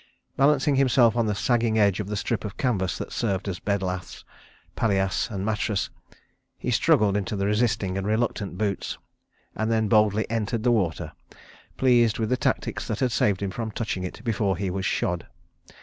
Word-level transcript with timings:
Balancing 0.35 0.77
himself 0.77 1.15
on 1.15 1.27
the 1.27 1.35
sagging 1.35 1.77
edge 1.77 1.99
of 1.99 2.07
the 2.07 2.15
strip 2.15 2.43
of 2.43 2.57
canvas 2.57 2.97
that 2.97 3.11
served 3.11 3.47
as 3.47 3.59
bed 3.59 3.83
laths, 3.83 4.25
palliasse 4.75 5.29
and 5.29 5.45
mattress, 5.45 5.91
he 6.57 6.71
struggled 6.71 7.15
into 7.15 7.35
the 7.35 7.45
resisting 7.45 7.99
and 7.99 8.07
reluctant 8.07 8.57
boots, 8.57 8.97
and 9.55 9.71
then 9.71 9.87
boldly 9.87 10.27
entered 10.27 10.63
the 10.63 10.71
water, 10.71 11.11
pleased 11.77 12.17
with 12.17 12.29
the 12.29 12.35
tactics 12.37 12.87
that 12.87 12.99
had 12.99 13.11
saved 13.11 13.43
him 13.43 13.51
from 13.51 13.69
touching 13.69 14.03
it 14.03 14.23
before 14.23 14.57
he 14.57 14.71
was 14.71 14.87
shod. 14.87 15.27